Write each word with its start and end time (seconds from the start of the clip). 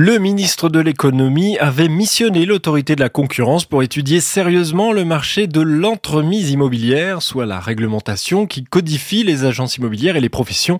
Le 0.00 0.18
ministre 0.20 0.68
de 0.68 0.78
l'économie 0.78 1.58
avait 1.58 1.88
missionné 1.88 2.46
l'autorité 2.46 2.94
de 2.94 3.00
la 3.00 3.08
concurrence 3.08 3.64
pour 3.64 3.82
étudier 3.82 4.20
sérieusement 4.20 4.92
le 4.92 5.04
marché 5.04 5.48
de 5.48 5.60
l'entremise 5.60 6.52
immobilière, 6.52 7.20
soit 7.20 7.46
la 7.46 7.58
réglementation 7.58 8.46
qui 8.46 8.62
codifie 8.62 9.24
les 9.24 9.44
agences 9.44 9.76
immobilières 9.76 10.14
et 10.14 10.20
les 10.20 10.28
professions. 10.28 10.78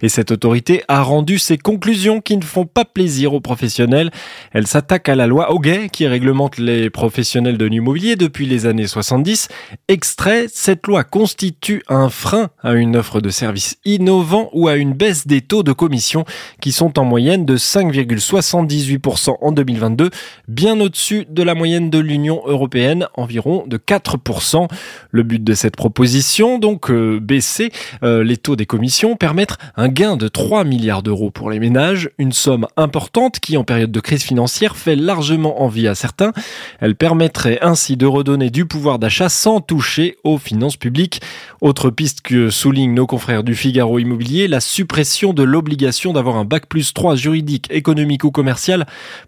Et 0.00 0.08
cette 0.08 0.30
autorité 0.30 0.82
a 0.88 1.02
rendu 1.02 1.38
ses 1.38 1.58
conclusions 1.58 2.22
qui 2.22 2.38
ne 2.38 2.42
font 2.42 2.64
pas 2.64 2.86
plaisir 2.86 3.34
aux 3.34 3.40
professionnels. 3.42 4.10
Elle 4.52 4.66
s'attaque 4.66 5.10
à 5.10 5.14
la 5.14 5.26
loi 5.26 5.52
Hoguet 5.52 5.90
qui 5.90 6.06
réglemente 6.06 6.56
les 6.56 6.88
professionnels 6.88 7.58
de 7.58 7.66
l'immobilier 7.66 8.16
depuis 8.16 8.46
les 8.46 8.64
années 8.64 8.86
70. 8.86 9.48
Extrait, 9.88 10.46
cette 10.50 10.86
loi 10.86 11.04
constitue 11.04 11.82
un 11.88 12.08
frein 12.08 12.48
à 12.62 12.72
une 12.72 12.96
offre 12.96 13.20
de 13.20 13.28
services 13.28 13.76
innovants 13.84 14.48
ou 14.54 14.68
à 14.68 14.76
une 14.76 14.94
baisse 14.94 15.26
des 15.26 15.42
taux 15.42 15.62
de 15.62 15.72
commission 15.72 16.24
qui 16.62 16.72
sont 16.72 16.98
en 16.98 17.04
moyenne 17.04 17.44
de 17.44 17.58
5,60 17.58 18.53
118% 18.54 19.36
en 19.40 19.52
2022, 19.52 20.10
bien 20.46 20.80
au-dessus 20.80 21.26
de 21.28 21.42
la 21.42 21.54
moyenne 21.54 21.90
de 21.90 21.98
l'Union 21.98 22.42
européenne, 22.46 23.06
environ 23.14 23.64
de 23.66 23.76
4%. 23.76 24.68
Le 25.10 25.22
but 25.22 25.42
de 25.42 25.54
cette 25.54 25.76
proposition, 25.76 26.58
donc 26.58 26.90
euh, 26.90 27.18
baisser 27.20 27.72
euh, 28.02 28.22
les 28.22 28.36
taux 28.36 28.54
des 28.54 28.66
commissions, 28.66 29.16
permettre 29.16 29.58
un 29.76 29.88
gain 29.88 30.16
de 30.16 30.28
3 30.28 30.64
milliards 30.64 31.02
d'euros 31.02 31.30
pour 31.30 31.50
les 31.50 31.58
ménages, 31.58 32.10
une 32.18 32.32
somme 32.32 32.66
importante 32.76 33.40
qui 33.40 33.56
en 33.56 33.64
période 33.64 33.90
de 33.90 34.00
crise 34.00 34.22
financière 34.22 34.76
fait 34.76 34.96
largement 34.96 35.62
envie 35.62 35.88
à 35.88 35.94
certains. 35.94 36.32
Elle 36.80 36.94
permettrait 36.94 37.58
ainsi 37.60 37.96
de 37.96 38.06
redonner 38.06 38.50
du 38.50 38.66
pouvoir 38.66 38.98
d'achat 38.98 39.28
sans 39.28 39.60
toucher 39.60 40.16
aux 40.22 40.38
finances 40.38 40.76
publiques. 40.76 41.20
Autre 41.60 41.90
piste 41.90 42.20
que 42.20 42.50
soulignent 42.50 42.94
nos 42.94 43.06
confrères 43.06 43.42
du 43.42 43.54
Figaro 43.54 43.98
Immobilier, 43.98 44.46
la 44.46 44.60
suppression 44.60 45.32
de 45.32 45.42
l'obligation 45.42 46.12
d'avoir 46.12 46.36
un 46.36 46.44
bac 46.44 46.66
plus 46.66 46.94
3 46.94 47.16
juridique, 47.16 47.66
économique 47.70 48.24
ou 48.24 48.30
commercial 48.30 48.43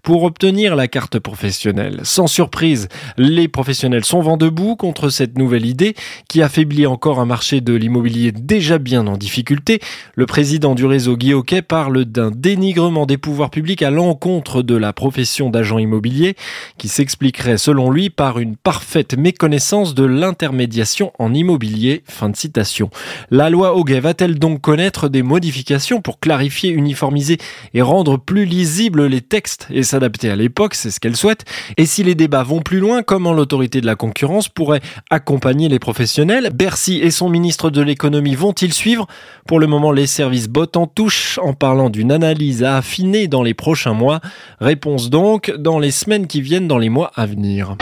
pour 0.02 0.24
obtenir 0.24 0.76
la 0.76 0.88
carte 0.88 1.18
professionnelle. 1.18 2.00
Sans 2.02 2.26
surprise, 2.26 2.88
les 3.16 3.48
professionnels 3.48 4.04
sont 4.04 4.20
vent 4.20 4.36
debout 4.36 4.76
contre 4.76 5.08
cette 5.08 5.38
nouvelle 5.38 5.66
idée 5.66 5.94
qui 6.28 6.42
affaiblit 6.42 6.86
encore 6.86 7.20
un 7.20 7.26
marché 7.26 7.60
de 7.60 7.74
l'immobilier 7.74 8.32
déjà 8.32 8.78
bien 8.78 9.06
en 9.06 9.16
difficulté. 9.16 9.80
Le 10.14 10.26
président 10.26 10.74
du 10.74 10.84
réseau 10.84 11.16
Guy 11.16 11.34
parle 11.66 12.04
d'un 12.04 12.30
dénigrement 12.30 13.06
des 13.06 13.18
pouvoirs 13.18 13.50
publics 13.50 13.82
à 13.82 13.90
l'encontre 13.90 14.62
de 14.62 14.76
la 14.76 14.92
profession 14.92 15.50
d'agent 15.50 15.78
immobilier 15.78 16.36
qui 16.78 16.88
s'expliquerait 16.88 17.58
selon 17.58 17.90
lui 17.90 18.10
par 18.10 18.38
une 18.38 18.56
parfaite 18.56 19.16
méconnaissance 19.16 19.94
de 19.94 20.04
l'intermédiation 20.04 21.12
en 21.18 21.34
immobilier. 21.34 22.02
Fin 22.06 22.28
de 22.28 22.36
citation. 22.36 22.90
La 23.30 23.50
loi 23.50 23.76
Hoguet 23.76 24.00
va-t-elle 24.00 24.38
donc 24.38 24.60
connaître 24.60 25.08
des 25.08 25.22
modifications 25.22 26.00
pour 26.00 26.20
clarifier, 26.20 26.70
uniformiser 26.70 27.38
et 27.74 27.82
rendre 27.82 28.16
plus 28.18 28.44
lisible 28.44 28.95
les 29.04 29.20
textes 29.20 29.66
et 29.70 29.82
s'adapter 29.82 30.30
à 30.30 30.36
l'époque, 30.36 30.74
c'est 30.74 30.90
ce 30.90 31.00
qu'elle 31.00 31.16
souhaite. 31.16 31.44
Et 31.76 31.86
si 31.86 32.02
les 32.02 32.14
débats 32.14 32.42
vont 32.42 32.60
plus 32.60 32.80
loin, 32.80 33.02
comment 33.02 33.32
l'autorité 33.32 33.80
de 33.80 33.86
la 33.86 33.94
concurrence 33.94 34.48
pourrait 34.48 34.80
accompagner 35.10 35.68
les 35.68 35.78
professionnels? 35.78 36.50
Bercy 36.52 37.00
et 37.02 37.10
son 37.10 37.28
ministre 37.28 37.70
de 37.70 37.82
l'économie 37.82 38.34
vont-ils 38.34 38.72
suivre? 38.72 39.06
Pour 39.46 39.60
le 39.60 39.66
moment, 39.66 39.92
les 39.92 40.06
services 40.06 40.48
bottent 40.48 40.76
en 40.76 40.86
touche 40.86 41.38
en 41.42 41.52
parlant 41.52 41.90
d'une 41.90 42.12
analyse 42.12 42.62
à 42.62 42.76
affiner 42.76 43.28
dans 43.28 43.42
les 43.42 43.54
prochains 43.54 43.94
mois. 43.94 44.20
Réponse 44.60 45.10
donc 45.10 45.52
dans 45.56 45.78
les 45.78 45.90
semaines 45.90 46.26
qui 46.26 46.40
viennent, 46.40 46.68
dans 46.68 46.78
les 46.78 46.88
mois 46.88 47.12
à 47.14 47.26
venir. 47.26 47.76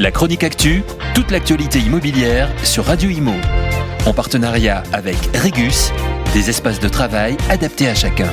La 0.00 0.10
chronique 0.10 0.42
actu, 0.42 0.82
toute 1.14 1.30
l'actualité 1.30 1.78
immobilière 1.78 2.50
sur 2.64 2.84
Radio 2.84 3.10
Imo. 3.10 3.34
En 4.06 4.12
partenariat 4.12 4.82
avec 4.92 5.16
Regus, 5.34 5.92
des 6.34 6.50
espaces 6.50 6.80
de 6.80 6.88
travail 6.88 7.36
adaptés 7.48 7.88
à 7.88 7.94
chacun. 7.94 8.28